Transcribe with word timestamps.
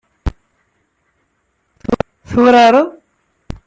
Turareḍ? 2.29 2.87